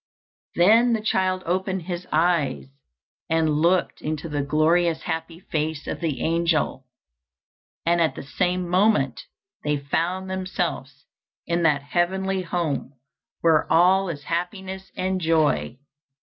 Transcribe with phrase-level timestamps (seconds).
[0.55, 2.65] Then the child opened his eyes
[3.29, 6.87] and looked into the glorious happy face of the angel,
[7.85, 9.27] and at the same moment
[9.63, 11.05] they found themselves
[11.45, 12.93] in that heavenly home
[13.41, 15.77] where all is happiness and joy.